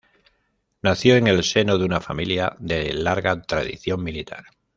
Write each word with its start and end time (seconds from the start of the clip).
Nació 0.81 1.15
en 1.15 1.27
el 1.27 1.43
seno 1.43 1.77
de 1.77 1.85
una 1.85 2.01
familia 2.01 2.55
de 2.59 2.91
larga 2.91 3.39
tradición 3.39 4.03
militar. 4.03 4.45